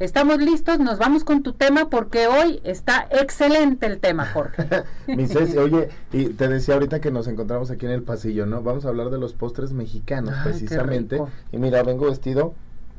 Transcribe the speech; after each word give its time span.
Estamos 0.00 0.38
listos, 0.38 0.78
nos 0.78 0.98
vamos 0.98 1.24
con 1.24 1.42
tu 1.42 1.52
tema 1.52 1.90
porque 1.90 2.26
hoy 2.26 2.62
está 2.64 3.06
excelente 3.10 3.84
el 3.84 4.00
tema, 4.00 4.24
Jorge. 4.24 4.66
Mi 5.06 5.26
Ceci, 5.26 5.58
oye, 5.58 5.90
y 6.10 6.30
te 6.30 6.48
decía 6.48 6.72
ahorita 6.72 7.02
que 7.02 7.10
nos 7.10 7.28
encontramos 7.28 7.70
aquí 7.70 7.84
en 7.84 7.92
el 7.92 8.02
pasillo, 8.02 8.46
¿no? 8.46 8.62
Vamos 8.62 8.86
a 8.86 8.88
hablar 8.88 9.10
de 9.10 9.18
los 9.18 9.34
postres 9.34 9.74
mexicanos, 9.74 10.34
Ay, 10.38 10.44
precisamente. 10.44 11.20
Y 11.52 11.58
mira, 11.58 11.82
vengo 11.82 12.06
vestido 12.06 12.54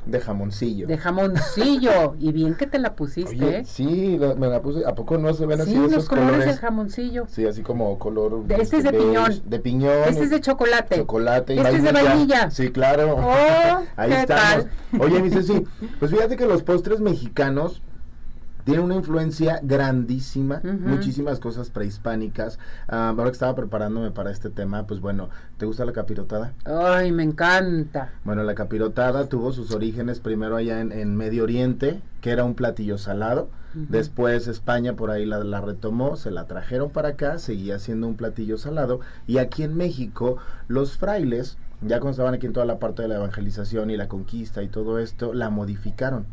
de 0.06 0.20
jamoncillo. 0.20 0.88
De 0.88 0.98
jamoncillo. 0.98 2.16
y 2.20 2.32
bien 2.32 2.56
que 2.56 2.68
te 2.68 2.80
la 2.80 2.96
pusiste, 2.96 3.30
Oye, 3.32 3.60
¿eh? 3.60 3.64
sí, 3.66 4.18
la- 4.18 4.36
me 4.36 4.48
la 4.48 4.62
puse. 4.62 4.86
¿A 4.86 4.96
poco 4.96 5.18
no 5.18 5.34
se 5.34 5.46
ven 5.46 5.62
así 5.62 5.72
Sí, 5.72 5.78
los 5.78 5.92
esos 5.92 6.10
colores 6.10 6.60
jamoncillo. 6.60 7.26
Sí, 7.28 7.46
así 7.46 7.62
como 7.62 7.98
color. 8.00 8.44
De- 8.46 8.56
este 8.56 8.78
es 8.78 8.84
de 8.84 8.92
beige, 8.92 9.06
piñón. 9.08 9.42
De 9.46 9.60
piñón. 9.60 9.94
Este 10.08 10.24
es 10.24 10.30
de 10.32 10.42
chocolate. 10.42 10.96
Chocolate 10.98 11.56
y 11.56 11.60
Este 11.60 11.76
es 11.78 11.84
de 11.84 11.92
vainilla. 11.92 12.50
Sí, 12.52 12.72
claro. 12.72 13.16
Oh, 13.18 13.84
Ahí 13.96 14.10
¿qué 14.10 14.20
estamos. 14.22 14.68
tal? 14.92 15.02
Oye, 15.02 15.22
mi 15.22 15.30
Ceci, 15.30 15.64
pues 16.00 16.12
fíjate 16.12 16.36
que 16.36 16.46
los 16.46 16.64
postres 16.64 17.00
mexicanos 17.00 17.82
tienen 18.64 18.84
una 18.84 18.96
influencia 18.96 19.60
grandísima, 19.64 20.62
muchísimas 20.64 21.40
cosas 21.40 21.70
prehispánicas. 21.70 22.60
Ah, 22.88 23.10
ahora 23.10 23.26
que 23.26 23.32
estaba 23.32 23.56
preparándome 23.56 24.12
para 24.12 24.32
este 24.32 24.50
tema, 24.50 24.88
pues 24.88 25.00
bueno, 25.00 25.30
¿te 25.58 25.66
gusta 25.66 25.86
la 25.86 25.94
capirotada? 25.94 26.54
Ay, 26.66 27.12
me 27.12 27.24
encanta. 27.24 28.12
Bueno, 28.24 28.44
la 28.44 28.56
capirotada 28.56 29.28
tuvo 29.28 29.52
sus 29.52 29.72
orígenes 29.72 30.20
primero 30.20 30.56
allá 30.56 30.82
en, 30.82 30.92
en 30.92 31.16
Medio 31.16 31.44
Oriente, 31.44 32.02
que 32.22 32.32
era 32.32 32.44
un 32.44 32.56
platillo 32.56 32.98
salado. 32.98 33.50
Después 33.74 34.48
España 34.48 34.98
por 34.98 35.12
ahí 35.12 35.26
la, 35.26 35.40
la 35.46 35.62
retomó, 35.62 36.18
se 36.18 36.30
la 36.30 36.46
trajeron 36.46 36.90
para 36.90 37.10
acá, 37.10 37.38
seguía 37.38 37.80
siendo 37.80 38.06
un 38.06 38.16
platillo 38.16 38.58
salado. 38.58 39.00
Y 39.28 39.38
aquí 39.38 39.64
en 39.64 39.78
México, 39.78 40.36
los 40.68 40.98
frailes, 40.98 41.58
ya 41.82 42.00
cuando 42.00 42.12
estaban 42.12 42.34
aquí 42.36 42.46
en 42.46 42.54
toda 42.54 42.66
la 42.66 42.78
parte 42.78 43.02
de 43.02 43.08
la 43.08 43.16
evangelización 43.16 43.90
y 43.90 43.98
la 43.98 44.08
conquista 44.08 44.62
y 44.62 44.68
todo 44.68 45.00
esto, 45.00 45.34
la 45.34 45.50
modificaron. 45.50 46.26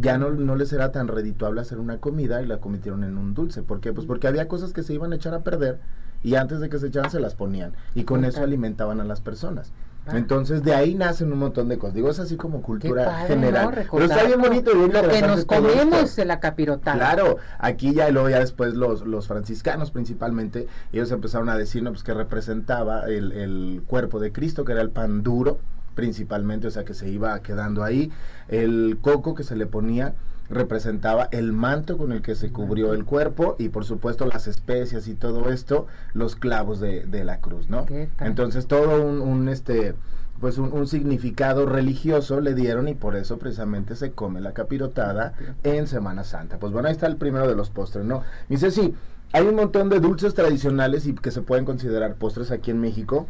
Ya 0.00 0.18
no, 0.18 0.30
no 0.30 0.54
les 0.54 0.72
era 0.72 0.92
tan 0.92 1.08
redituable 1.08 1.60
hacer 1.60 1.78
una 1.78 1.98
comida 1.98 2.42
y 2.42 2.46
la 2.46 2.58
convirtieron 2.58 3.02
en 3.02 3.18
un 3.18 3.34
dulce. 3.34 3.62
¿Por 3.62 3.80
qué? 3.80 3.92
Pues 3.92 4.06
porque 4.06 4.28
había 4.28 4.46
cosas 4.46 4.72
que 4.72 4.84
se 4.84 4.94
iban 4.94 5.12
a 5.12 5.16
echar 5.16 5.34
a 5.34 5.42
perder 5.42 5.80
y 6.22 6.36
antes 6.36 6.60
de 6.60 6.68
que 6.68 6.78
se 6.78 6.86
echaran 6.86 7.10
se 7.10 7.20
las 7.20 7.34
ponían. 7.34 7.72
Y 7.94 8.04
con 8.04 8.24
eso 8.24 8.42
alimentaban 8.42 9.00
a 9.00 9.04
las 9.04 9.20
personas. 9.20 9.72
Entonces 10.12 10.62
de 10.62 10.74
ahí 10.74 10.94
nacen 10.94 11.32
un 11.32 11.38
montón 11.38 11.68
de 11.68 11.78
cosas. 11.78 11.94
Digo, 11.94 12.10
es 12.10 12.18
así 12.18 12.36
como 12.36 12.62
cultura 12.62 13.06
padre, 13.06 13.28
general. 13.28 13.64
¿no? 13.66 13.70
Pero 13.92 14.04
está 14.04 14.24
bien 14.24 14.40
bonito. 14.40 14.72
bien 14.74 14.92
Lo 14.92 15.08
que 15.08 15.22
nos 15.22 15.44
comemos 15.44 16.16
de 16.16 16.24
la 16.24 16.40
capirotada. 16.40 16.96
Claro, 16.96 17.38
aquí 17.58 17.94
ya 17.94 18.08
y 18.08 18.12
luego 18.12 18.28
ya 18.28 18.40
después 18.40 18.74
los, 18.74 19.06
los 19.06 19.26
franciscanos 19.26 19.90
principalmente, 19.90 20.68
ellos 20.92 21.10
empezaron 21.10 21.48
a 21.48 21.56
decir, 21.56 21.82
no, 21.82 21.90
pues 21.90 22.02
que 22.02 22.14
representaba 22.14 23.06
el, 23.06 23.32
el 23.32 23.82
cuerpo 23.86 24.20
de 24.20 24.32
Cristo, 24.32 24.64
que 24.64 24.72
era 24.72 24.82
el 24.82 24.90
pan 24.90 25.22
duro, 25.22 25.58
principalmente, 25.94 26.66
o 26.66 26.70
sea 26.70 26.84
que 26.84 26.94
se 26.94 27.08
iba 27.08 27.38
quedando 27.40 27.82
ahí, 27.82 28.10
el 28.48 28.98
coco 29.00 29.34
que 29.34 29.44
se 29.44 29.56
le 29.56 29.66
ponía 29.66 30.14
representaba 30.48 31.28
el 31.32 31.52
manto 31.52 31.96
con 31.96 32.12
el 32.12 32.22
que 32.22 32.34
se 32.34 32.50
cubrió 32.50 32.92
el 32.92 33.04
cuerpo 33.04 33.56
y 33.58 33.70
por 33.70 33.84
supuesto 33.84 34.26
las 34.26 34.46
especias 34.46 35.08
y 35.08 35.14
todo 35.14 35.50
esto, 35.50 35.86
los 36.12 36.36
clavos 36.36 36.80
de, 36.80 37.06
de 37.06 37.24
la 37.24 37.40
cruz, 37.40 37.68
¿no? 37.68 37.86
Entonces 38.20 38.66
todo 38.66 39.04
un, 39.04 39.20
un, 39.20 39.48
este 39.48 39.94
pues 40.40 40.58
un, 40.58 40.72
un 40.72 40.86
significado 40.86 41.64
religioso 41.64 42.40
le 42.40 42.54
dieron 42.54 42.88
y 42.88 42.94
por 42.94 43.16
eso 43.16 43.38
precisamente 43.38 43.96
se 43.96 44.12
come 44.12 44.40
la 44.40 44.52
capirotada 44.52 45.32
en 45.62 45.86
Semana 45.86 46.24
Santa. 46.24 46.58
Pues 46.58 46.72
bueno, 46.72 46.88
ahí 46.88 46.92
está 46.92 47.06
el 47.06 47.16
primero 47.16 47.48
de 47.48 47.54
los 47.54 47.70
postres, 47.70 48.04
¿no? 48.04 48.22
Dice, 48.48 48.70
sí, 48.70 48.94
hay 49.32 49.46
un 49.46 49.54
montón 49.54 49.88
de 49.88 50.00
dulces 50.00 50.34
tradicionales 50.34 51.06
y 51.06 51.14
que 51.14 51.30
se 51.30 51.40
pueden 51.40 51.64
considerar 51.64 52.16
postres 52.16 52.50
aquí 52.50 52.70
en 52.70 52.80
México. 52.80 53.26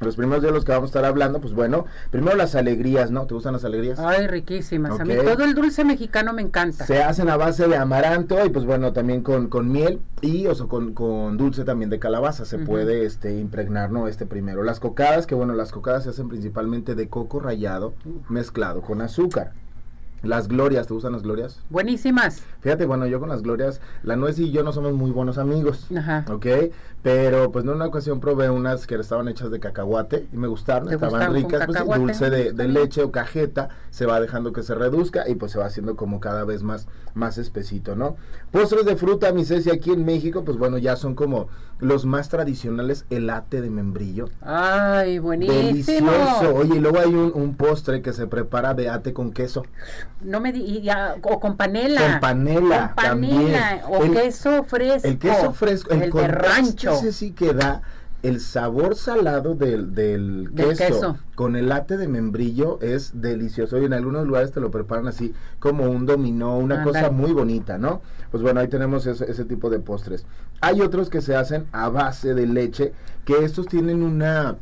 Los 0.00 0.16
primeros 0.16 0.42
de 0.42 0.50
los 0.50 0.64
que 0.64 0.72
vamos 0.72 0.88
a 0.88 0.90
estar 0.90 1.04
hablando, 1.04 1.40
pues 1.40 1.52
bueno, 1.52 1.84
primero 2.10 2.36
las 2.36 2.54
alegrías, 2.54 3.10
¿no? 3.10 3.26
¿Te 3.26 3.34
gustan 3.34 3.52
las 3.52 3.64
alegrías? 3.64 3.98
Ay, 3.98 4.26
riquísimas. 4.26 4.98
A 4.98 5.04
mí 5.04 5.14
todo 5.14 5.44
el 5.44 5.54
dulce 5.54 5.84
mexicano 5.84 6.32
me 6.32 6.42
encanta. 6.42 6.86
Se 6.86 7.02
hacen 7.02 7.28
a 7.28 7.36
base 7.36 7.68
de 7.68 7.76
amaranto 7.76 8.44
y 8.44 8.48
pues 8.48 8.64
bueno, 8.64 8.92
también 8.92 9.22
con, 9.22 9.48
con 9.48 9.70
miel 9.70 10.00
y 10.22 10.46
o 10.46 10.54
sea, 10.54 10.66
con, 10.66 10.94
con 10.94 11.36
dulce 11.36 11.64
también 11.64 11.90
de 11.90 11.98
calabaza 11.98 12.44
se 12.44 12.58
puede 12.58 13.04
este 13.04 13.38
impregnar, 13.38 13.90
¿no? 13.90 14.08
Este 14.08 14.26
primero. 14.26 14.62
Las 14.62 14.80
cocadas, 14.80 15.26
que 15.26 15.34
bueno, 15.34 15.54
las 15.54 15.70
cocadas 15.70 16.04
se 16.04 16.10
hacen 16.10 16.28
principalmente 16.28 16.94
de 16.94 17.08
coco 17.08 17.40
rallado 17.40 17.94
mezclado 18.28 18.80
con 18.80 19.02
azúcar. 19.02 19.52
Las 20.22 20.48
glorias, 20.48 20.86
¿te 20.86 20.94
gustan 20.94 21.12
las 21.12 21.22
glorias? 21.22 21.60
Buenísimas. 21.70 22.42
Fíjate, 22.60 22.84
bueno, 22.84 23.06
yo 23.06 23.20
con 23.20 23.30
las 23.30 23.42
glorias, 23.42 23.80
la 24.02 24.16
nuez 24.16 24.38
y 24.38 24.50
yo 24.50 24.62
no 24.62 24.72
somos 24.72 24.92
muy 24.92 25.10
buenos 25.10 25.38
amigos. 25.38 25.86
Ajá. 25.96 26.26
¿Ok? 26.30 26.46
Pero 27.02 27.50
pues 27.50 27.64
en 27.64 27.70
una 27.70 27.86
ocasión 27.86 28.20
probé 28.20 28.50
unas 28.50 28.86
que 28.86 28.96
estaban 28.96 29.28
hechas 29.28 29.50
de 29.50 29.58
cacahuate 29.58 30.28
y 30.30 30.36
me 30.36 30.48
gustaron, 30.48 30.88
¿Te 30.88 30.96
estaban 30.96 31.32
ricas, 31.32 31.66
pues 31.66 31.98
dulce 31.98 32.28
de, 32.28 32.68
leche 32.68 33.02
o 33.02 33.10
cajeta, 33.10 33.70
se 33.88 34.04
va 34.04 34.20
dejando 34.20 34.52
que 34.52 34.62
se 34.62 34.74
reduzca 34.74 35.26
y 35.26 35.34
pues 35.36 35.52
se 35.52 35.58
va 35.58 35.64
haciendo 35.64 35.96
como 35.96 36.20
cada 36.20 36.44
vez 36.44 36.62
más, 36.62 36.88
más 37.14 37.38
espesito, 37.38 37.96
¿no? 37.96 38.16
Postres 38.50 38.84
de 38.84 38.96
fruta, 38.96 39.32
mi 39.32 39.46
Ceci, 39.46 39.70
aquí 39.70 39.92
en 39.92 40.04
México, 40.04 40.44
pues 40.44 40.58
bueno, 40.58 40.76
ya 40.76 40.96
son 40.96 41.14
como 41.14 41.48
los 41.78 42.04
más 42.04 42.28
tradicionales, 42.28 43.06
el 43.08 43.30
ate 43.30 43.62
de 43.62 43.70
membrillo. 43.70 44.28
Ay, 44.42 45.18
buenísimo. 45.18 46.10
Delicioso. 46.10 46.54
Oye, 46.54 46.76
y 46.76 46.80
luego 46.80 46.98
hay 46.98 47.14
un, 47.14 47.32
un 47.34 47.54
postre 47.56 48.02
que 48.02 48.12
se 48.12 48.26
prepara 48.26 48.74
de 48.74 48.90
ate 48.90 49.14
con 49.14 49.32
queso. 49.32 49.64
No 50.22 50.40
me 50.40 50.52
di- 50.52 50.82
ya, 50.82 51.16
o 51.22 51.40
con 51.40 51.56
panela. 51.56 52.00
Con 52.12 52.20
panela. 52.20 52.60
Con 52.60 52.94
panela. 52.94 52.94
también. 52.96 53.54
O 53.88 54.02
El- 54.04 54.12
queso 54.12 54.64
fresco. 54.64 55.08
El 55.08 55.18
queso 55.18 55.52
fresco, 55.52 55.90
El, 55.92 56.00
de 56.00 56.10
contraste 56.10 56.48
rancho. 56.48 56.92
ese 56.92 57.12
sí 57.12 57.32
que 57.32 57.52
da 57.54 57.82
el 58.22 58.38
sabor 58.40 58.96
salado 58.96 59.54
del, 59.54 59.94
del 59.94 60.50
Del 60.54 60.76
queso, 60.76 60.84
queso. 60.84 61.18
con 61.34 61.56
el 61.56 61.70
late 61.70 61.96
de 61.96 62.06
membrillo 62.06 62.78
es 62.82 63.12
delicioso 63.22 63.78
y 63.80 63.86
en 63.86 63.94
algunos 63.94 64.26
lugares 64.26 64.52
te 64.52 64.60
lo 64.60 64.70
preparan 64.70 65.08
así 65.08 65.32
como 65.58 65.84
un 65.84 66.04
dominó, 66.04 66.58
una 66.58 66.82
cosa 66.84 67.10
muy 67.10 67.32
bonita, 67.32 67.78
¿no? 67.78 68.02
Pues 68.30 68.42
bueno, 68.42 68.60
ahí 68.60 68.68
tenemos 68.68 69.06
ese, 69.06 69.24
ese 69.30 69.46
tipo 69.46 69.70
de 69.70 69.78
postres. 69.78 70.26
Hay 70.60 70.82
otros 70.82 71.08
que 71.08 71.22
se 71.22 71.34
hacen 71.34 71.64
a 71.72 71.88
base 71.88 72.34
de 72.34 72.46
leche, 72.46 72.92
que 73.24 73.42
estos 73.42 73.66
tienen 73.68 74.02
una, 74.02 74.56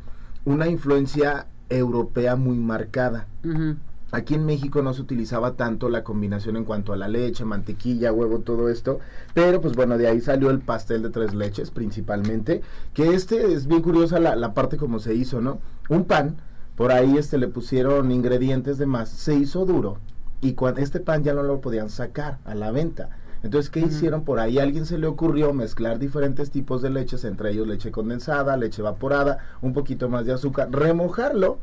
una 0.44 0.68
influencia 0.68 1.46
europea 1.68 2.36
muy 2.36 2.56
marcada. 2.58 3.26
Ujú. 3.44 3.74
Aquí 4.10 4.34
en 4.34 4.46
México 4.46 4.80
no 4.80 4.94
se 4.94 5.02
utilizaba 5.02 5.52
tanto 5.52 5.90
la 5.90 6.02
combinación 6.02 6.56
en 6.56 6.64
cuanto 6.64 6.94
a 6.94 6.96
la 6.96 7.08
leche, 7.08 7.44
mantequilla, 7.44 8.10
huevo, 8.10 8.38
todo 8.38 8.70
esto, 8.70 9.00
pero 9.34 9.60
pues 9.60 9.74
bueno, 9.74 9.98
de 9.98 10.08
ahí 10.08 10.22
salió 10.22 10.48
el 10.48 10.60
pastel 10.60 11.02
de 11.02 11.10
tres 11.10 11.34
leches 11.34 11.70
principalmente, 11.70 12.62
que 12.94 13.12
este 13.12 13.52
es 13.52 13.66
bien 13.66 13.82
curiosa 13.82 14.18
la, 14.18 14.34
la 14.34 14.54
parte 14.54 14.78
como 14.78 14.98
se 14.98 15.14
hizo, 15.14 15.42
¿no? 15.42 15.60
Un 15.90 16.04
pan, 16.04 16.36
por 16.74 16.90
ahí 16.90 17.18
este 17.18 17.36
le 17.36 17.48
pusieron 17.48 18.10
ingredientes 18.10 18.78
de 18.78 18.86
más, 18.86 19.10
se 19.10 19.34
hizo 19.34 19.66
duro 19.66 19.98
y 20.40 20.54
cuando 20.54 20.80
este 20.80 21.00
pan 21.00 21.22
ya 21.22 21.34
no 21.34 21.42
lo 21.42 21.60
podían 21.60 21.90
sacar 21.90 22.38
a 22.46 22.54
la 22.54 22.70
venta. 22.70 23.10
Entonces, 23.42 23.70
¿qué 23.70 23.80
hicieron? 23.80 24.24
Por 24.24 24.40
ahí 24.40 24.58
a 24.58 24.62
alguien 24.62 24.86
se 24.86 24.98
le 24.98 25.06
ocurrió 25.06 25.52
mezclar 25.52 25.98
diferentes 25.98 26.50
tipos 26.50 26.82
de 26.82 26.90
leches, 26.90 27.24
entre 27.24 27.52
ellos 27.52 27.68
leche 27.68 27.92
condensada, 27.92 28.56
leche 28.56 28.82
evaporada, 28.82 29.38
un 29.60 29.74
poquito 29.74 30.08
más 30.08 30.24
de 30.24 30.32
azúcar, 30.32 30.70
remojarlo 30.72 31.58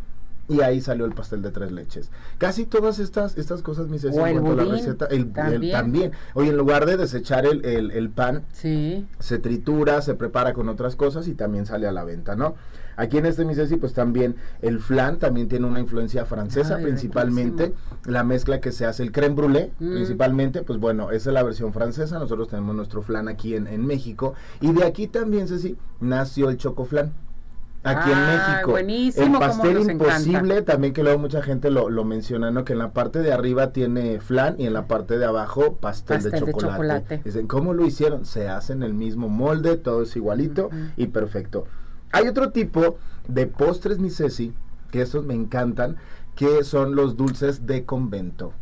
y 0.48 0.62
ahí 0.62 0.80
salió 0.82 1.06
el 1.06 1.14
pastel 1.14 1.42
de 1.42 1.52
tres 1.52 1.72
leches. 1.72 2.12
Casi 2.38 2.66
todas 2.66 3.00
estas 3.00 3.38
estas 3.38 3.62
cosas, 3.62 3.88
mis 3.88 4.04
O 4.06 4.26
el 4.28 4.44
la 4.58 4.64
receta, 4.66 5.06
el, 5.08 5.18
el- 5.22 5.32
también. 5.34 5.72
también. 5.72 6.12
Oye, 6.36 6.50
en 6.50 6.58
lugar 6.58 6.86
de 6.86 6.98
desechar 6.98 7.46
el, 7.46 7.66
el- 7.66 7.92
el 7.92 8.10
pan, 8.10 8.44
Sí. 8.54 9.06
se 9.20 9.40
tritura, 9.40 10.02
se 10.02 10.14
prepara 10.14 10.54
con 10.54 10.70
otras 10.70 10.96
cosas 10.96 11.28
y 11.28 11.34
también 11.34 11.66
sale 11.66 11.88
a 11.88 11.92
la 11.92 12.04
venta, 12.04 12.36
¿no? 12.36 12.56
Aquí 12.98 13.18
en 13.18 13.26
este 13.26 13.44
Misesi, 13.44 13.76
pues 13.76 13.94
también 13.94 14.36
el 14.62 14.80
flan 14.80 15.20
también 15.20 15.50
tiene 15.50 15.66
una 15.68 15.82
influencia 15.82 16.24
francesa, 16.26 16.78
Ay, 16.78 16.84
principalmente 16.84 17.74
la 18.06 18.24
mezcla 18.24 18.62
que 18.62 18.72
se 18.72 18.86
hace, 18.86 19.04
el 19.04 19.12
creme 19.12 19.36
brûlée, 19.36 19.72
Mm. 19.80 19.94
principalmente, 19.96 20.62
pues 20.64 20.80
bueno, 20.80 21.12
esa 21.12 21.30
es 21.30 21.34
la 21.34 21.44
versión 21.44 21.74
francesa, 21.74 22.20
nosotros 22.20 22.48
tenemos 22.48 22.74
nuestro 22.74 23.02
flan 23.02 23.28
aquí 23.28 23.56
en, 23.56 23.68
en 23.68 23.86
México, 23.86 24.34
y 24.62 24.72
de 24.72 24.86
aquí 24.86 25.08
también, 25.08 25.50
Ceci, 25.50 25.76
nació 26.00 26.50
el 26.50 26.56
chocoflan. 26.58 27.12
Aquí 27.86 28.12
en 28.12 28.18
Ah, 28.18 28.48
México. 28.54 28.72
buenísimo, 28.72 29.26
El 29.36 29.40
pastel 29.40 29.78
encanta. 29.78 29.92
imposible, 29.94 30.62
también 30.64 30.94
que 30.94 31.04
luego 31.04 31.20
mucha 31.20 31.42
gente 31.42 31.70
lo, 31.70 31.90
lo 31.90 32.04
menciona, 32.04 32.50
¿no? 32.52 32.66
Que 32.66 32.74
en 32.74 32.80
la 32.80 32.92
parte 32.94 33.20
de 33.20 33.32
arriba 33.32 33.72
tiene 33.72 34.20
flan 34.20 34.56
y 34.58 34.66
en 34.66 34.74
la 34.74 34.88
parte 34.88 35.18
de 35.18 35.26
abajo 35.26 35.76
pastel, 35.76 36.18
Pastel 36.18 36.32
de, 36.32 36.40
de 36.40 36.52
chocolate. 36.54 37.22
Dicen, 37.24 37.48
¿cómo 37.48 37.74
lo 37.74 37.86
hicieron? 37.86 38.26
Se 38.26 38.50
hace 38.50 38.74
en 38.74 38.84
el 38.84 38.94
mismo 38.94 39.30
molde, 39.30 39.78
todo 39.78 40.02
es 40.02 40.16
igualito 40.16 40.70
y 40.98 41.08
perfecto. 41.08 41.66
Hay 42.12 42.28
otro 42.28 42.52
tipo 42.52 42.98
de 43.28 43.46
postres, 43.48 44.00
mi 44.00 44.10
Ceci, 44.10 44.54
que 44.92 45.02
esos 45.02 45.24
me 45.26 45.34
encantan, 45.36 45.98
que 46.36 46.64
son 46.64 46.96
los 46.96 47.16
dulces 47.18 47.66
de 47.68 47.86
convento. 47.86 48.54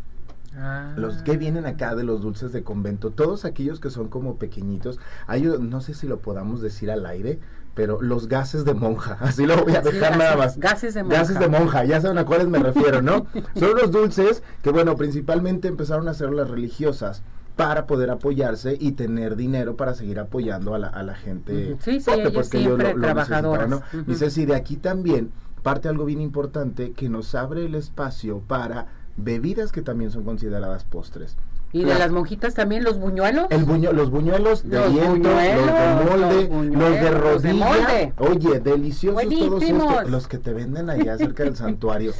Ah. 0.55 0.93
Los 0.97 1.23
que 1.23 1.37
vienen 1.37 1.65
acá 1.65 1.95
de 1.95 2.03
los 2.03 2.21
dulces 2.21 2.51
de 2.51 2.61
convento, 2.63 3.09
todos 3.09 3.43
aquellos 3.45 3.79
que 3.79 3.89
son 3.89 4.07
como 4.09 4.35
pequeñitos, 4.37 4.99
hay, 5.25 5.41
no 5.43 5.81
sé 5.81 5.93
si 5.95 6.07
lo 6.07 6.19
podamos 6.19 6.61
decir 6.61 6.91
al 6.91 7.05
aire, 7.07 7.39
pero 7.75 8.01
los 8.01 8.27
gases 8.27 8.65
de 8.65 8.73
monja, 8.73 9.17
así 9.21 9.45
lo 9.45 9.63
voy 9.63 9.75
a 9.75 9.81
dejar 9.81 10.11
gases- 10.13 10.17
nada 10.17 10.37
más. 10.37 10.57
Gases 10.59 10.93
de 10.93 11.03
monja. 11.03 11.17
Gases 11.17 11.39
de 11.39 11.47
monja, 11.47 11.83
ya 11.85 12.01
saben 12.01 12.17
a 12.17 12.25
cuáles 12.25 12.47
me 12.47 12.59
refiero, 12.59 13.01
¿no? 13.01 13.25
Son 13.55 13.75
los 13.75 13.91
dulces 13.91 14.43
que, 14.61 14.69
bueno, 14.71 14.95
principalmente 14.95 15.67
empezaron 15.67 16.07
a 16.07 16.11
hacer 16.11 16.31
las 16.31 16.49
religiosas 16.49 17.23
para 17.55 17.85
poder 17.85 18.09
apoyarse 18.09 18.77
y 18.79 18.93
tener 18.93 19.35
dinero 19.35 19.75
para 19.75 19.93
seguir 19.93 20.19
apoyando 20.19 20.73
a 20.73 20.79
la, 20.79 20.87
a 20.87 21.03
la 21.03 21.13
gente. 21.15 21.77
Sí, 21.81 21.99
sí, 22.01 22.09
ellos 22.11 22.47
siempre 22.47 22.93
trabajadoras. 22.95 23.69
necesitaban, 23.69 23.69
¿no? 23.69 24.03
Dice, 24.11 24.29
sí, 24.31 24.45
de 24.45 24.55
aquí 24.55 24.77
también 24.77 25.31
parte 25.61 25.87
algo 25.87 26.03
bien 26.05 26.19
importante 26.19 26.91
que 26.93 27.09
nos 27.09 27.35
abre 27.35 27.65
el 27.65 27.75
espacio 27.75 28.39
para 28.47 28.87
bebidas 29.17 29.71
que 29.71 29.81
también 29.83 30.09
son 30.11 30.23
consideradas 30.23 30.83
postres. 30.83 31.37
Y 31.73 31.83
de 31.85 31.95
las 31.95 32.11
monjitas 32.11 32.53
también 32.53 32.83
los 32.83 32.99
buñuelos. 32.99 33.47
El 33.49 33.63
buño, 33.65 33.91
los 33.93 34.11
buñuelos 34.11 34.69
de 34.69 34.77
Los 34.79 34.93
viento, 34.93 35.09
buñuelos, 35.29 35.65
los 35.65 35.65
de 35.65 36.05
molde, 36.05 36.05
los 36.05 36.19
los 36.19 36.29
de 36.35 36.47
buñuelos, 36.47 36.79
los 36.79 37.01
de 37.01 37.11
rodilla. 37.51 37.65
molde. 37.65 38.13
Oye, 38.19 38.59
deliciosos 38.59 39.23
todos 39.29 39.63
estos, 39.63 40.09
los 40.11 40.27
que 40.27 40.37
te 40.37 40.53
venden 40.53 40.89
allá 40.91 41.17
cerca 41.17 41.43
del 41.43 41.55
santuario. 41.55 42.13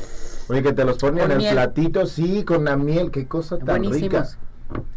Oye, 0.50 0.64
que 0.64 0.74
te 0.74 0.84
los 0.84 0.98
ponen 0.98 1.20
Con 1.22 1.26
en 1.26 1.32
el 1.34 1.38
miel. 1.38 1.54
platito, 1.54 2.06
sí, 2.08 2.44
con 2.44 2.66
la 2.66 2.76
miel, 2.78 3.12
qué 3.12 3.28
cosa 3.28 3.58
tan 3.60 3.84
rica. 3.92 4.28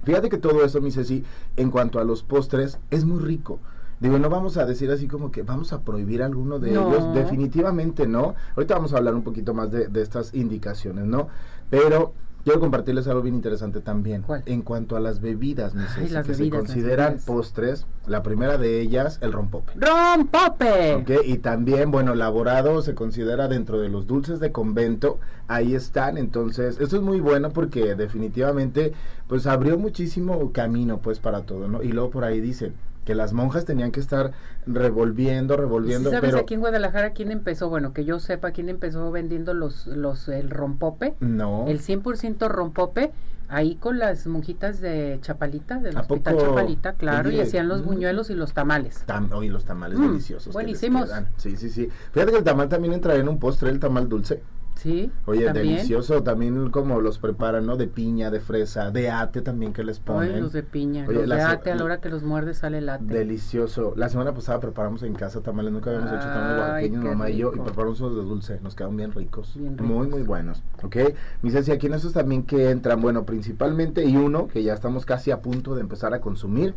Fíjate 0.05 0.31
que 0.31 0.39
todo 0.39 0.65
eso, 0.65 0.81
mi 0.81 0.91
Ceci, 0.91 1.23
en 1.57 1.71
cuanto 1.71 2.01
a 2.01 2.05
los 2.05 2.23
postres, 2.23 2.79
es 2.91 3.05
muy 3.05 3.23
rico. 3.23 3.59
Digo, 4.01 4.19
no 4.19 4.29
vamos 4.31 4.57
a 4.57 4.65
decir 4.65 4.91
así 4.91 5.07
como 5.07 5.31
que 5.31 5.43
vamos 5.43 5.73
a 5.75 5.81
prohibir 5.83 6.23
alguno 6.23 6.59
de 6.59 6.71
No. 6.71 6.89
ellos, 6.89 7.15
definitivamente 7.15 8.07
no. 8.07 8.35
Ahorita 8.57 8.75
vamos 8.75 8.93
a 8.95 8.99
hablar 8.99 9.15
un 9.15 9.23
poquito 9.23 9.53
más 9.55 9.71
de, 9.71 9.89
de 9.89 10.03
estas 10.03 10.35
indicaciones, 10.35 11.05
¿no? 11.05 11.29
Pero 11.71 12.13
quiero 12.47 12.61
compartirles 12.61 13.09
algo 13.09 13.23
bien 13.23 13.35
interesante 13.35 13.81
también. 13.81 14.23
¿Cuál? 14.23 14.45
En 14.47 14.63
cuanto 14.63 14.97
a 14.97 15.01
las 15.01 15.21
bebidas, 15.21 15.75
mi 15.75 15.83
Ceci, 15.83 16.15
las 16.15 16.25
que 16.25 16.31
bebidas, 16.33 16.61
se 16.61 16.67
consideran 16.67 17.09
bebidas. 17.09 17.25
postres, 17.25 17.87
la 18.07 18.23
primera 18.23 18.57
de 18.57 18.81
ellas, 18.81 19.19
el 19.21 19.33
rompope. 19.33 19.73
¡Rompope! 19.75 20.95
¿ok? 20.95 21.11
Y 21.25 21.39
también, 21.39 21.91
bueno, 21.91 22.13
elaborado 22.13 22.83
se 22.83 22.95
considera 22.95 23.49
dentro 23.49 23.81
de 23.81 23.89
los 23.89 24.07
dulces 24.07 24.39
de 24.39 24.53
convento, 24.53 25.19
ahí 25.49 25.75
están, 25.75 26.19
entonces, 26.19 26.79
esto 26.79 26.95
es 26.95 27.03
muy 27.03 27.19
bueno 27.19 27.51
porque 27.51 27.97
definitivamente, 27.97 28.93
pues 29.27 29.49
abrió 29.49 29.77
muchísimo 29.77 30.53
camino, 30.53 30.99
pues, 30.99 31.19
para 31.19 31.43
todo, 31.43 31.67
¿no? 31.67 31.83
Y 31.83 31.89
luego 31.89 32.11
por 32.11 32.23
ahí 32.23 32.41
dicen 32.41 32.75
que 33.07 33.15
las 33.15 33.33
monjas 33.33 33.65
tenían 33.65 33.93
que 33.93 34.01
estar 34.01 34.33
revolviendo, 34.67 35.55
¿Y 35.55 35.57
revolviendo, 35.57 36.11
¿Sabes 36.11 36.29
pero 36.31 36.43
aquí 36.43 36.55
en 36.55 36.61
Guadalajara 36.61 37.11
quién 37.13 37.31
empezó? 37.31 37.71
Bueno, 37.71 37.95
que 37.95 38.05
yo 38.05 38.19
sepa 38.19 38.51
quién 38.51 38.69
empezó 38.69 39.11
vendiendo 39.11 39.55
los, 39.55 39.87
los 39.87 40.29
el 40.29 40.51
rompope. 40.51 41.15
no. 41.21 41.65
El 41.69 41.81
100% 41.81 42.49
rompope, 42.49 43.13
ahí 43.49 43.77
con 43.77 43.99
las 44.01 44.27
monjitas 44.27 44.81
de 44.81 45.19
Chapalita, 45.23 45.79
del 45.79 45.97
¿A 45.97 46.01
hospital 46.01 46.35
poco? 46.35 46.47
Chapalita, 46.49 46.93
claro, 46.95 47.31
y 47.31 47.41
hacían 47.41 47.69
los 47.69 47.83
mm. 47.83 47.87
buñuelos 47.87 48.29
y 48.29 48.35
los 48.35 48.53
tamales. 48.53 49.05
Tam- 49.07 49.33
oye, 49.33 49.51
los 49.51 49.65
tamales 49.65 49.99
Mm, 49.99 50.09
deliciosos. 50.09 50.53
buenísimos. 50.53 51.09
Sí, 51.37 51.57
sí, 51.57 51.71
sí. 51.71 51.89
Fíjate 52.13 52.33
que 52.33 52.39
el 52.39 52.45
tamal 52.45 52.69
también 52.69 52.93
entraría 52.93 53.23
en 53.23 53.29
un 53.29 53.39
postre, 53.39 53.71
el 53.71 53.79
tamal 53.79 54.09
dulce. 54.09 54.43
Sí, 54.77 55.11
Oye, 55.25 55.47
también. 55.47 55.69
delicioso 55.69 56.23
también 56.23 56.71
como 56.71 57.01
los 57.01 57.19
preparan, 57.19 57.65
¿no? 57.67 57.77
De 57.77 57.87
piña, 57.89 58.31
de 58.31 58.41
fresa, 58.41 58.91
de 58.91 59.11
ate 59.11 59.41
también 59.41 59.73
que 59.73 59.83
les 59.83 60.01
ponen. 60.01 60.35
Ay, 60.35 60.41
los 60.43 60.53
de 60.53 60.63
piña, 60.63 61.07
Oye, 61.09 61.27
los 61.27 61.29
de 61.37 61.43
ate, 61.43 61.71
a 61.73 61.75
la 61.77 61.83
hora 61.85 62.01
que 62.01 62.11
los 62.11 62.23
muerdes 62.23 62.59
sale 62.59 62.79
el 62.79 62.89
ate. 62.91 63.05
Delicioso. 63.05 63.95
La 63.97 64.09
semana 64.11 64.35
pasada 64.35 64.61
preparamos 64.61 65.03
en 65.03 65.15
casa 65.15 65.41
tamales, 65.41 65.73
nunca 65.73 65.91
habíamos 65.91 66.13
hecho 66.13 66.27
tamales 66.29 66.59
oaxaqueños, 66.61 67.05
mamá 67.05 67.31
y 67.31 67.37
yo, 67.39 67.49
y 67.49 67.53
rico. 67.53 67.65
preparamos 67.65 68.01
unos 68.01 68.17
de 68.17 68.23
dulce, 68.23 68.61
nos 68.63 68.75
quedaron 68.75 68.97
bien 68.99 69.13
ricos. 69.13 69.55
Bien 69.57 69.77
Muy, 69.81 70.05
ricos. 70.05 70.09
muy 70.11 70.23
buenos. 70.23 70.63
¿Ok? 70.83 70.97
Mi 71.43 71.51
Ceci, 71.51 71.73
aquí 71.73 71.87
en 71.87 71.95
esos 71.95 72.13
también 72.13 72.43
que 72.45 72.71
entran, 72.71 73.01
bueno, 73.01 73.25
principalmente, 73.25 74.05
y 74.05 74.17
uno 74.17 74.47
que 74.47 74.63
ya 74.63 74.75
estamos 74.75 75.07
casi 75.07 75.31
a 75.31 75.41
punto 75.41 75.75
de 75.75 75.81
empezar 75.81 76.13
a 76.13 76.21
consumir, 76.21 76.75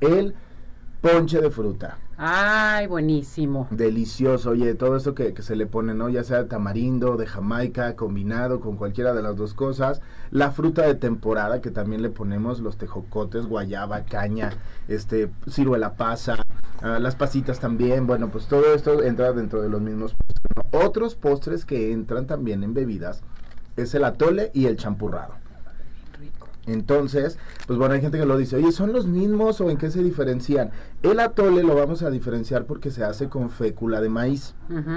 el 0.00 0.34
ponche 1.00 1.40
de 1.40 1.50
fruta. 1.50 1.98
Ay, 2.16 2.88
buenísimo. 2.88 3.68
Delicioso, 3.70 4.50
oye, 4.50 4.74
todo 4.74 4.96
esto 4.96 5.14
que, 5.14 5.32
que 5.34 5.42
se 5.42 5.54
le 5.54 5.66
pone, 5.66 5.94
¿no? 5.94 6.08
Ya 6.08 6.24
sea 6.24 6.48
tamarindo, 6.48 7.16
de 7.16 7.26
Jamaica, 7.26 7.94
combinado 7.94 8.60
con 8.60 8.76
cualquiera 8.76 9.14
de 9.14 9.22
las 9.22 9.36
dos 9.36 9.54
cosas. 9.54 10.00
La 10.32 10.50
fruta 10.50 10.82
de 10.82 10.96
temporada 10.96 11.60
que 11.60 11.70
también 11.70 12.02
le 12.02 12.10
ponemos, 12.10 12.58
los 12.58 12.76
tejocotes, 12.76 13.46
guayaba, 13.46 14.02
caña, 14.02 14.50
este, 14.88 15.30
ciruela 15.48 15.94
pasa, 15.94 16.42
ah, 16.82 16.98
las 16.98 17.14
pasitas 17.14 17.60
también. 17.60 18.08
Bueno, 18.08 18.30
pues 18.30 18.46
todo 18.46 18.74
esto 18.74 19.04
entra 19.04 19.32
dentro 19.32 19.62
de 19.62 19.68
los 19.68 19.80
mismos 19.80 20.14
postres. 20.14 20.72
¿no? 20.72 20.80
Otros 20.86 21.14
postres 21.14 21.64
que 21.64 21.92
entran 21.92 22.26
también 22.26 22.64
en 22.64 22.74
bebidas 22.74 23.22
es 23.76 23.94
el 23.94 24.02
atole 24.02 24.50
y 24.54 24.66
el 24.66 24.76
champurrado. 24.76 25.34
Entonces, 26.68 27.38
pues 27.66 27.78
bueno, 27.78 27.94
hay 27.94 28.00
gente 28.00 28.18
que 28.18 28.26
lo 28.26 28.36
dice, 28.36 28.56
oye, 28.56 28.72
¿son 28.72 28.92
los 28.92 29.06
mismos 29.06 29.60
o 29.60 29.70
en 29.70 29.76
qué 29.76 29.90
se 29.90 30.02
diferencian? 30.02 30.70
El 31.02 31.18
atole 31.20 31.62
lo 31.62 31.74
vamos 31.74 32.02
a 32.02 32.10
diferenciar 32.10 32.64
porque 32.66 32.90
se 32.90 33.04
hace 33.04 33.28
con 33.28 33.50
fécula 33.50 34.00
de 34.00 34.08
maíz. 34.08 34.54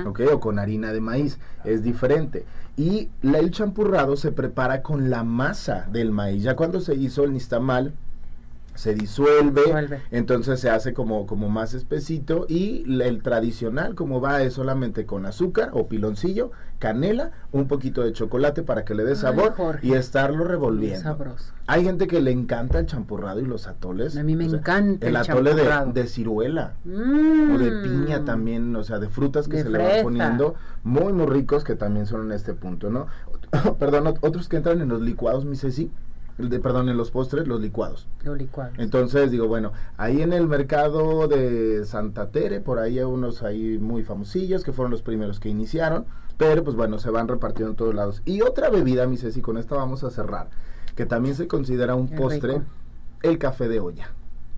¿ok? 0.08 0.22
O 0.34 0.40
con 0.40 0.60
harina 0.60 0.92
de 0.94 1.02
maíz, 1.02 1.40
es 1.64 1.82
diferente. 1.84 2.46
Y 2.78 3.10
la- 3.22 3.40
el 3.40 3.52
champurrado 3.52 4.16
se 4.18 4.32
prepara 4.32 4.82
con 4.82 5.10
la 5.10 5.24
masa 5.24 5.88
del 5.92 6.12
maíz. 6.12 6.44
Ya 6.44 6.56
cuando 6.56 6.80
se 6.82 6.96
hizo 6.96 7.24
el 7.24 7.34
nistamal, 7.34 7.94
se 8.74 8.94
disuelve, 8.96 9.62
entonces 10.12 10.60
se 10.60 10.70
hace 10.70 10.94
como, 10.94 11.26
como 11.28 11.50
más 11.50 11.74
espesito 11.74 12.46
y 12.48 12.84
el 13.02 13.22
tradicional 13.22 13.96
como 13.96 14.22
va 14.22 14.42
es 14.44 14.54
solamente 14.54 15.06
con 15.06 15.26
azúcar 15.26 15.72
o 15.74 15.88
piloncillo, 15.88 16.52
canela, 16.80 17.32
un 17.52 17.68
poquito 17.68 18.02
de 18.02 18.14
chocolate 18.14 18.64
para 18.64 18.86
que 18.86 18.96
le 18.96 19.04
dé 19.04 19.16
sabor 19.16 19.54
y 19.82 19.94
estarlo 19.94 20.46
revolviendo. 20.46 21.02
sabroso. 21.04 21.54
Hay 21.68 21.84
gente 21.84 22.08
que 22.08 22.22
le 22.22 22.32
encanta 22.32 22.80
el 22.80 22.86
champurrado 22.88 23.40
y 23.40 23.46
los 23.46 23.68
atoles. 23.68 24.18
A 24.18 24.24
mí 24.24 24.36
me 24.36 24.48
o 24.48 24.50
sea, 24.50 24.60
encanta 24.60 25.06
el 25.08 25.16
el 25.16 25.22
atole 25.22 25.54
de, 25.54 25.70
de 25.94 26.08
ciruela 26.08 26.74
Mm. 26.86 27.56
o 27.56 27.58
de 27.60 27.72
piña 27.84 28.26
también, 28.26 28.76
o 28.76 28.84
sea, 28.84 29.00
de 29.00 29.10
frutas 29.10 29.48
que 29.48 29.58
De 29.58 29.64
se 29.64 29.70
le 29.70 29.78
van 29.78 30.04
poniendo, 30.04 30.56
muy 30.84 31.14
muy 31.14 31.28
ricos 31.28 31.64
que 31.64 31.76
también 31.76 32.06
son 32.08 32.26
en 32.28 32.32
este 32.32 32.54
punto, 32.54 32.90
¿no? 32.90 33.08
Perdón, 33.80 34.06
ot- 34.06 34.18
otros 34.22 34.48
que 34.50 34.58
entran 34.58 34.82
en 34.82 34.90
los 34.90 35.02
licuados, 35.02 35.46
mi 35.46 35.56
Ceci, 35.56 35.92
de, 36.50 36.60
perdón, 36.60 36.90
en 36.90 36.98
los 36.98 37.12
postres, 37.12 37.48
los 37.48 37.62
licuados. 37.62 38.08
Lo 38.24 38.36
licuado. 38.36 38.72
Entonces 38.78 39.32
digo, 39.32 39.48
bueno, 39.48 39.72
ahí 39.98 40.22
en 40.22 40.34
el 40.34 40.48
mercado 40.48 41.28
de 41.28 41.86
Santa 41.86 42.30
Tere, 42.30 42.62
por 42.62 42.80
ahí 42.80 43.00
hay 43.00 43.06
unos 43.06 43.44
ahí 43.44 43.78
muy 43.78 44.04
famosillos 44.04 44.64
que 44.64 44.74
fueron 44.74 44.92
los 44.92 45.02
primeros 45.02 45.40
que 45.40 45.50
iniciaron, 45.50 46.06
pero 46.38 46.64
pues 46.64 46.76
bueno, 46.76 47.00
se 47.00 47.10
van 47.10 47.28
repartiendo 47.28 47.72
en 47.72 47.76
todos 47.76 47.96
lados. 47.96 48.22
Y 48.26 48.42
otra 48.42 48.70
bebida, 48.70 49.08
mi 49.08 49.18
Ceci, 49.18 49.42
con 49.42 49.58
esta 49.58 49.76
vamos 49.76 50.04
a 50.04 50.10
cerrar, 50.10 50.50
que 50.96 51.06
también 51.06 51.36
se 51.36 51.48
considera 51.48 51.96
un 51.96 52.10
postre, 52.10 52.54
rico. 52.54 52.66
el 53.24 53.38
café 53.38 53.68
de 53.68 53.80
olla. 53.80 54.12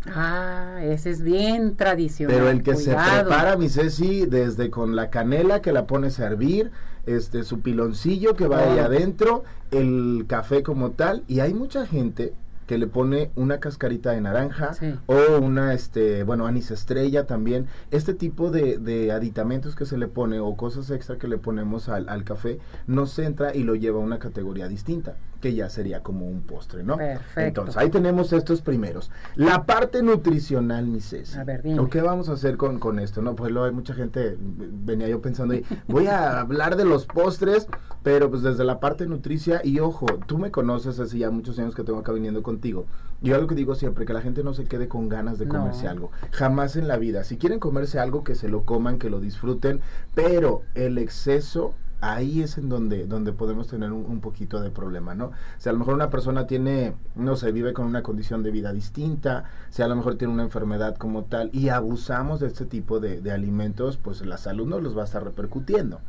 Ah, 0.08 0.80
ese 0.84 1.10
es 1.12 1.22
bien 1.22 1.76
tradicional. 1.76 2.36
Pero 2.36 2.50
el 2.50 2.64
que 2.64 2.76
se 2.76 2.92
prepara, 2.94 3.56
mi 3.58 3.70
Ceci, 3.70 4.26
desde 4.26 4.70
con 4.70 4.96
la 4.96 5.10
canela 5.10 5.62
que 5.62 5.72
la 5.72 5.88
pones 5.88 6.20
a 6.20 6.26
hervir, 6.28 6.72
este, 7.06 7.44
su 7.44 7.62
piloncillo 7.62 8.36
que 8.36 8.48
va 8.48 8.60
ahí 8.60 8.80
Oh. 8.80 8.84
adentro, 8.86 9.44
el 9.72 10.26
café 10.28 10.64
como 10.64 10.92
tal, 10.92 11.24
y 11.28 11.40
hay 11.40 11.54
mucha 11.54 11.86
gente 11.86 12.34
que 12.68 12.78
le 12.78 12.88
pone 12.88 13.30
una 13.36 13.60
cascarita 13.60 14.12
de 14.12 14.22
naranja 14.22 14.74
Sí. 14.74 14.94
o 15.08 15.40
una, 15.42 15.74
este, 15.74 16.24
bueno, 16.24 16.48
anís 16.48 16.72
estrella 16.72 17.26
también. 17.28 17.68
Este 17.92 18.14
tipo 18.14 18.52
de, 18.52 18.78
de 18.78 19.12
aditamentos 19.12 19.76
que 19.76 19.86
se 19.86 19.98
le 19.98 20.08
pone 20.08 20.40
o 20.40 20.56
cosas 20.56 20.90
extra 20.90 21.18
que 21.18 21.28
le 21.28 21.38
ponemos 21.38 21.90
al, 21.90 22.08
al 22.08 22.24
café 22.24 22.60
nos 22.88 23.20
entra 23.20 23.54
y 23.54 23.64
lo 23.64 23.76
lleva 23.76 24.00
a 24.00 24.04
una 24.04 24.18
categoría 24.18 24.70
distinta, 24.70 25.18
que 25.44 25.54
ya 25.54 25.70
sería 25.70 26.02
como 26.02 26.26
un 26.26 26.44
postre, 26.44 26.84
¿no? 26.86 26.96
Perfecto. 26.96 27.42
Entonces, 27.42 27.76
ahí 27.76 27.90
tenemos 27.90 28.32
estos 28.32 28.62
primeros. 28.62 29.12
La 29.36 29.66
parte 29.66 30.02
nutricional, 30.02 30.88
mi 30.88 31.02
Ceci. 31.02 31.38
A 31.38 31.44
ver, 31.44 31.62
dime. 31.62 31.80
¿O 31.82 31.90
qué 31.90 32.02
vamos 32.02 32.30
a 32.30 32.32
hacer 32.34 32.56
con, 32.56 32.80
con 32.80 32.98
esto? 32.98 33.22
No, 33.22 33.36
pues 33.36 33.52
luego 33.52 33.66
hay 33.68 33.74
mucha 33.74 33.94
gente, 33.94 34.38
venía 34.40 35.10
yo 35.10 35.22
pensando, 35.22 35.54
y 35.54 35.66
voy 35.90 36.08
a 36.08 36.40
hablar 36.40 36.78
de 36.78 36.86
los 36.86 37.06
postres, 37.06 37.68
pero 38.04 38.30
pues 38.30 38.42
desde 38.42 38.64
la 38.64 38.80
parte 38.80 39.06
nutricia, 39.06 39.60
y 39.66 39.82
ojo, 39.82 40.06
tú 40.28 40.38
me 40.38 40.50
conoces 40.50 40.98
hace 41.02 41.18
ya 41.18 41.30
muchos 41.30 41.60
años 41.60 41.76
que 41.76 41.84
tengo 41.84 42.00
acá 42.00 42.14
viniendo 42.14 42.42
contigo. 42.42 42.86
Yo 43.22 43.36
algo 43.36 43.48
que 43.48 43.56
digo 43.56 43.76
siempre, 43.76 44.06
que 44.06 44.14
la 44.14 44.22
gente 44.22 44.46
no 44.46 44.54
se 44.54 44.64
quede 44.64 44.88
con 44.88 45.10
ganas 45.10 45.40
de 45.40 45.46
No. 45.46 45.56
comerse 45.60 45.90
algo. 45.90 46.12
Jamás 46.32 46.78
en 46.78 46.88
la 46.88 46.96
vida. 46.96 47.26
Si 47.26 47.38
quieren 47.38 47.60
comerse 47.60 48.00
algo, 48.00 48.24
que 48.24 48.36
se 48.36 48.48
lo 48.48 48.64
coman, 48.64 48.98
que 48.98 49.10
lo 49.10 49.20
disfruten, 49.20 49.82
pero 50.16 50.62
el 50.74 50.98
exceso 50.98 51.74
ahí 52.04 52.42
es 52.42 52.58
en 52.58 52.68
donde, 52.68 53.06
donde 53.08 53.32
podemos 53.32 53.68
tener 53.68 53.92
un, 53.92 54.20
poquito 54.20 54.60
de 54.60 54.70
problema, 54.70 55.16
¿no? 55.16 55.32
Si 55.58 55.70
a 55.70 55.72
lo 55.72 55.80
mejor 55.80 55.94
una 55.94 56.10
persona 56.10 56.48
tiene, 56.48 56.96
no 57.16 57.36
sé, 57.36 57.52
vive 57.52 57.74
con 57.74 57.86
una 57.86 58.04
condición 58.04 58.44
de 58.44 58.52
vida 58.52 58.74
distinta, 58.74 59.46
si 59.70 59.82
a 59.82 59.88
lo 59.88 59.96
mejor 59.96 60.16
tiene 60.16 60.34
una 60.34 60.44
enfermedad 60.44 60.98
como 60.98 61.24
tal 61.24 61.50
y 61.54 61.70
abusamos 61.70 62.42
de 62.42 62.48
este 62.48 62.66
tipo 62.66 63.00
de, 63.00 63.32
alimentos, 63.32 63.98
pues 63.98 64.26
la 64.26 64.38
salud 64.38 64.68
no 64.68 64.80
los 64.80 64.98
va 64.98 65.04
a 65.04 65.06
estar 65.06 65.24
repercutiendo. 65.24 66.02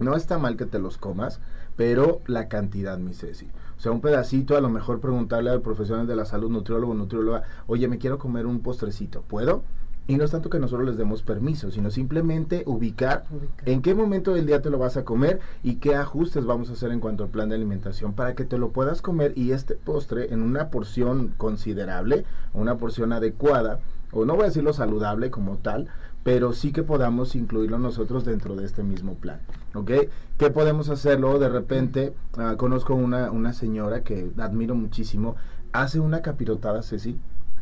No 0.00 0.16
está 0.16 0.38
mal 0.38 0.56
que 0.56 0.66
te 0.66 0.78
los 0.78 0.98
comas, 0.98 1.40
pero 1.76 2.20
la 2.26 2.48
cantidad, 2.48 2.98
mi 2.98 3.14
Ceci. 3.14 3.48
O 3.76 3.80
sea, 3.80 3.92
un 3.92 4.00
pedacito, 4.00 4.56
a 4.56 4.60
lo 4.60 4.68
mejor 4.68 5.00
preguntarle 5.00 5.50
al 5.50 5.62
profesional 5.62 6.06
de 6.06 6.16
la 6.16 6.24
salud, 6.24 6.50
nutriólogo, 6.50 6.94
nutrióloga, 6.94 7.44
oye, 7.66 7.86
me 7.88 7.98
quiero 7.98 8.18
comer 8.18 8.46
un 8.46 8.60
postrecito, 8.60 9.22
¿puedo? 9.22 9.62
Y 10.10 10.16
no 10.16 10.24
es 10.24 10.32
tanto 10.32 10.50
que 10.50 10.58
nosotros 10.58 10.88
les 10.88 10.96
demos 10.96 11.22
permiso, 11.22 11.70
sino 11.70 11.88
simplemente 11.88 12.64
ubicar 12.66 13.26
Ubicar. 13.30 13.68
en 13.68 13.80
qué 13.80 13.94
momento 13.94 14.34
del 14.34 14.44
día 14.44 14.60
te 14.60 14.68
lo 14.68 14.76
vas 14.76 14.96
a 14.96 15.04
comer 15.04 15.38
y 15.62 15.76
qué 15.76 15.94
ajustes 15.94 16.44
vamos 16.44 16.68
a 16.68 16.72
hacer 16.72 16.90
en 16.90 16.98
cuanto 16.98 17.22
al 17.22 17.30
plan 17.30 17.48
de 17.48 17.54
alimentación 17.54 18.14
para 18.14 18.34
que 18.34 18.44
te 18.44 18.58
lo 18.58 18.70
puedas 18.70 19.02
comer 19.02 19.32
y 19.36 19.52
este 19.52 19.76
postre 19.76 20.34
en 20.34 20.42
una 20.42 20.68
porción 20.70 21.32
considerable, 21.36 22.24
una 22.54 22.76
porción 22.76 23.12
adecuada, 23.12 23.78
o 24.10 24.24
no 24.24 24.34
voy 24.34 24.42
a 24.42 24.46
decirlo 24.46 24.72
saludable 24.72 25.30
como 25.30 25.58
tal, 25.58 25.86
pero 26.24 26.54
sí 26.54 26.72
que 26.72 26.82
podamos 26.82 27.36
incluirlo 27.36 27.78
nosotros 27.78 28.24
dentro 28.24 28.56
de 28.56 28.64
este 28.66 28.82
mismo 28.82 29.14
plan, 29.14 29.38
¿ok? 29.74 29.92
¿Qué 30.38 30.50
podemos 30.50 30.88
hacerlo? 30.88 31.38
De 31.38 31.48
repente, 31.48 32.14
ah, 32.36 32.56
conozco 32.58 32.96
una, 32.96 33.30
una 33.30 33.52
señora 33.52 34.02
que 34.02 34.32
admiro 34.38 34.74
muchísimo, 34.74 35.36
hace 35.70 36.00
una 36.00 36.20
capirotada, 36.20 36.82
Ceci, 36.82 37.16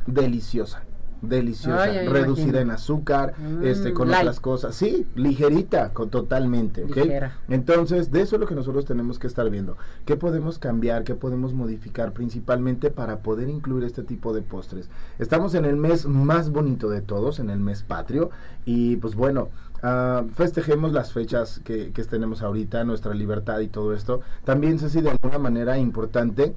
deliciosa. 0.07 0.88
Deliciosa, 1.23 1.83
Ay, 1.83 1.97
ay, 1.99 2.09
reducida 2.09 2.43
imagino. 2.49 2.59
en 2.61 2.71
azúcar, 2.71 3.35
Mm, 3.39 3.65
este, 3.67 3.93
con 3.93 4.09
light. 4.09 4.23
otras 4.23 4.41
cosas. 4.41 4.75
Sí, 4.75 5.07
ligerita, 5.15 5.93
con, 5.93 6.11
totalmente, 6.11 6.85
¿ok? 6.85 6.97
Ligera. 6.97 7.37
Entonces, 7.49 8.11
de 8.11 8.23
eso 8.23 8.37
es 8.37 8.41
lo 8.41 8.47
que 8.47 8.55
nosotros 8.55 8.85
tenemos 8.85 9.19
que 9.19 9.27
estar 9.27 9.49
viendo. 9.51 9.77
¿Qué 10.05 10.17
podemos 10.17 10.59
cambiar? 10.59 11.05
¿Qué 11.05 11.15
podemos 11.15 11.55
modificar? 11.55 12.13
Principalmente 12.13 12.91
para 12.91 13.19
poder 13.19 13.49
incluir 13.49 13.85
este 13.85 14.03
tipo 14.03 14.33
de 14.33 14.43
postres. 14.43 14.89
Estamos 15.19 15.55
en 15.55 15.65
el 15.65 15.77
mes 15.77 16.07
más 16.07 16.51
bonito 16.51 16.89
de 16.89 17.01
todos, 17.01 17.39
en 17.41 17.51
el 17.51 17.61
mes 17.61 17.83
patrio. 17.83 18.31
Y 18.65 18.97
pues 18.97 19.15
bueno, 19.15 19.49
ah, 19.83 20.25
festejemos 20.35 20.93
las 20.93 21.13
fechas 21.13 21.61
que, 21.65 21.93
que 21.93 22.05
tenemos 22.05 22.43
ahorita, 22.43 22.85
nuestra 22.85 23.15
libertad 23.15 23.61
y 23.61 23.69
todo 23.69 23.95
esto. 23.95 24.21
También, 24.45 24.79
Ceci, 24.79 25.01
de 25.01 25.11
alguna 25.11 25.39
manera 25.39 25.79
importante 25.79 26.55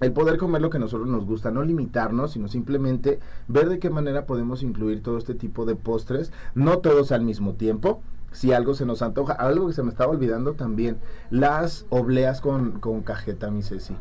el 0.00 0.12
poder 0.12 0.38
comer 0.38 0.62
lo 0.62 0.70
que 0.70 0.76
a 0.76 0.80
nosotros 0.80 1.08
nos 1.08 1.24
gusta, 1.24 1.50
no 1.50 1.62
limitarnos, 1.62 2.32
sino 2.32 2.48
simplemente 2.48 3.18
ver 3.48 3.68
de 3.68 3.78
qué 3.78 3.90
manera 3.90 4.26
podemos 4.26 4.62
incluir 4.62 5.02
todo 5.02 5.18
este 5.18 5.34
tipo 5.34 5.64
de 5.64 5.74
postres, 5.74 6.32
no 6.54 6.78
todos 6.78 7.12
al 7.12 7.22
mismo 7.22 7.54
tiempo. 7.54 8.00
Si 8.30 8.52
algo 8.52 8.74
se 8.74 8.84
nos 8.84 9.02
antoja, 9.02 9.32
algo 9.32 9.66
que 9.66 9.72
se 9.72 9.82
me 9.82 9.88
estaba 9.88 10.12
olvidando 10.12 10.52
también, 10.52 10.98
las 11.30 11.86
obleas 11.88 12.40
con, 12.40 12.78
con 12.78 13.00
cajeta, 13.00 13.50
mi 13.50 13.62
Ceci. 13.62 13.94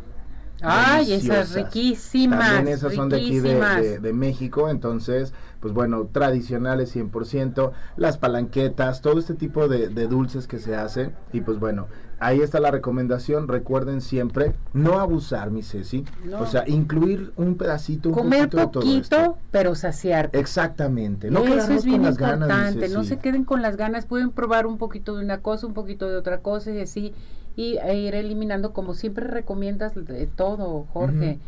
Ay, 0.61 1.13
esas 1.13 1.53
riquísimas. 1.53 2.39
También 2.53 2.75
esas 2.75 2.93
son 2.93 3.09
de 3.09 3.17
aquí 3.17 3.39
de, 3.39 3.55
de- 3.59 3.99
de 3.99 4.13
México, 4.13 4.69
entonces, 4.69 5.33
pues 5.59 5.73
bueno, 5.73 6.07
tradicionales 6.11 6.95
100%, 6.95 7.71
las 7.95 8.17
palanquetas, 8.17 9.01
todo 9.01 9.19
este 9.19 9.33
tipo 9.35 9.67
de, 9.67 9.89
de 9.89 10.07
dulces 10.07 10.47
que 10.47 10.59
se 10.59 10.75
hacen. 10.75 11.13
Y 11.33 11.41
pues 11.41 11.59
bueno, 11.59 11.87
ahí 12.19 12.41
está 12.41 12.59
la 12.59 12.71
recomendación. 12.71 13.47
Recuerden 13.47 14.01
siempre 14.01 14.53
no 14.73 14.99
abusar, 14.99 15.51
mi 15.51 15.61
Ceci. 15.63 16.05
No. 16.25 16.39
O 16.41 16.45
sea, 16.47 16.63
incluir 16.67 17.31
un 17.37 17.55
pedacito, 17.55 18.09
un 18.09 18.15
Comer 18.15 18.39
poquito 18.49 18.57
de 18.57 18.63
todo 18.67 18.81
poquito, 18.83 19.15
esto. 19.17 19.37
pero 19.51 19.75
saciarte. 19.75 20.39
Exactamente. 20.39 21.29
No 21.31 21.43
Eso 21.45 21.71
es 21.73 21.85
bien 21.85 21.97
con 21.97 22.05
las 22.05 22.17
ganas, 22.17 22.75
mi 22.75 22.87
no 22.89 23.03
se 23.03 23.17
queden 23.19 23.43
con 23.43 23.61
las 23.61 23.77
ganas, 23.77 24.05
pueden 24.05 24.31
probar 24.31 24.65
un 24.65 24.77
poquito 24.77 25.15
de 25.17 25.23
una 25.23 25.39
cosa, 25.41 25.67
un 25.67 25.73
poquito 25.73 26.09
de 26.09 26.15
otra 26.17 26.39
cosa 26.39 26.71
y 26.71 26.79
así, 26.79 27.13
y 27.57 27.77
e 27.79 27.95
ir 27.97 28.15
eliminando 28.15 28.71
como 28.71 28.93
siempre 28.93 29.27
recomiendas 29.27 29.93
de 29.95 30.27
todo, 30.27 30.85
Jorge. 30.93 31.39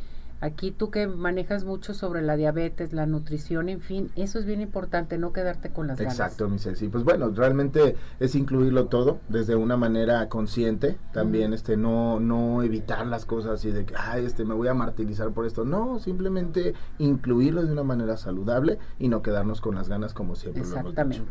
Aquí 0.42 0.72
tú 0.72 0.90
que 0.90 1.06
manejas 1.06 1.66
mucho 1.66 1.94
sobre 1.94 2.22
la 2.22 2.38
diabetes, 2.38 2.94
la 2.94 3.06
nutrición, 3.06 3.68
en 3.68 3.82
fin, 3.82 4.10
eso 4.16 4.40
es 4.40 4.46
bien 4.46 4.62
importante, 4.62 5.18
no 5.18 5.34
quedarte 5.34 5.70
con 5.70 5.88
las 5.88 6.00
Exacto, 6.00 6.46
ganas. 6.46 6.66
mi 6.66 6.72
Ceci. 6.72 6.88
Pues 6.88 7.04
bueno, 7.04 7.30
realmente 7.30 7.98
es 8.22 8.36
incluirlo 8.36 8.86
todo 8.86 9.20
desde 9.28 9.58
una 9.58 9.76
manera 9.76 10.30
consciente. 10.30 10.98
También 11.12 11.52
este 11.52 11.76
no 11.76 12.22
no 12.22 12.64
evitar 12.64 13.06
las 13.06 13.26
cosas 13.26 13.64
y 13.66 13.72
de 13.72 13.86
que 13.86 13.94
ay, 13.98 14.24
este 14.24 14.46
me 14.46 14.54
voy 14.54 14.70
a 14.70 14.74
martirizar 14.74 15.30
por 15.32 15.46
esto. 15.46 15.66
No, 15.66 16.00
simplemente 16.00 16.74
incluirlo 17.00 17.66
de 17.66 17.74
una 17.74 17.84
manera 17.84 18.16
saludable 18.16 18.80
y 18.98 19.10
no 19.10 19.22
quedarnos 19.22 19.60
con 19.60 19.76
las 19.76 19.90
ganas 19.90 20.14
como 20.14 20.36
siempre 20.36 20.64
lo 20.64 20.78
hemos 20.80 20.96
dicho. 21.10 21.26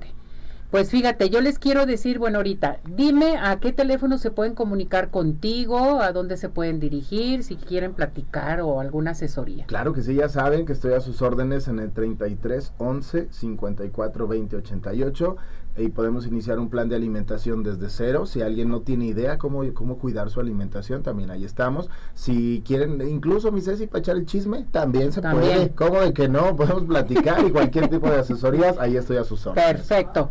Pues 0.70 0.90
fíjate, 0.90 1.30
yo 1.30 1.40
les 1.40 1.58
quiero 1.58 1.86
decir, 1.86 2.18
bueno, 2.18 2.38
ahorita, 2.38 2.80
dime 2.94 3.38
a 3.38 3.58
qué 3.58 3.72
teléfono 3.72 4.18
se 4.18 4.30
pueden 4.30 4.54
comunicar 4.54 5.10
contigo, 5.10 6.02
a 6.02 6.12
dónde 6.12 6.36
se 6.36 6.50
pueden 6.50 6.78
dirigir, 6.78 7.42
si 7.42 7.56
quieren 7.56 7.94
platicar 7.94 8.60
o 8.60 8.78
alguna 8.80 9.12
asesoría. 9.12 9.64
Claro 9.64 9.94
que 9.94 10.02
sí, 10.02 10.14
ya 10.14 10.28
saben 10.28 10.66
que 10.66 10.74
estoy 10.74 10.92
a 10.92 11.00
sus 11.00 11.22
órdenes 11.22 11.68
en 11.68 11.78
el 11.78 11.92
33 11.92 12.74
11 12.76 13.28
54 13.30 14.28
20 14.28 14.56
88 14.56 15.36
y 15.78 15.88
podemos 15.88 16.26
iniciar 16.26 16.58
un 16.58 16.68
plan 16.68 16.88
de 16.88 16.96
alimentación 16.96 17.62
desde 17.62 17.88
cero. 17.88 18.26
Si 18.26 18.42
alguien 18.42 18.68
no 18.68 18.80
tiene 18.80 19.06
idea 19.06 19.38
cómo, 19.38 19.62
cómo 19.74 19.98
cuidar 19.98 20.28
su 20.28 20.40
alimentación, 20.40 21.02
también 21.02 21.30
ahí 21.30 21.44
estamos. 21.44 21.88
Si 22.14 22.62
quieren, 22.66 23.00
incluso 23.08 23.52
mi 23.52 23.60
Ceci, 23.60 23.86
para 23.86 24.00
echar 24.00 24.16
el 24.16 24.26
chisme, 24.26 24.66
también 24.70 25.12
se 25.12 25.20
También. 25.20 25.54
puede. 25.54 25.70
¿Cómo 25.70 26.00
de 26.00 26.12
que 26.12 26.28
no? 26.28 26.56
Podemos 26.56 26.84
platicar 26.84 27.46
y 27.46 27.50
cualquier 27.52 27.88
tipo 27.88 28.10
de 28.10 28.16
asesorías, 28.16 28.76
ahí 28.78 28.96
estoy 28.96 29.18
a 29.18 29.24
sus 29.24 29.46
órdenes. 29.46 29.72
Perfecto. 29.72 30.26